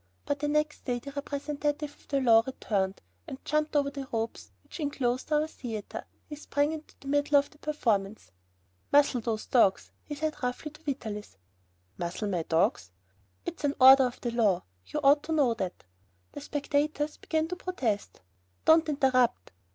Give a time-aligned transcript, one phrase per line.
[0.25, 4.49] But the next day the representative of the law returned, and jumping over the ropes
[4.63, 8.31] which inclosed our theater, he sprang into the middle of the performance.
[8.91, 11.37] "Muzzle those dogs," he said roughly to Vitalis.
[11.99, 12.89] "Muzzle my dogs!"
[13.45, 15.83] "It's an order of the law, you ought to know that!"
[16.31, 18.21] The spectators began to protest.
[18.65, 19.51] "Don't interrupt!"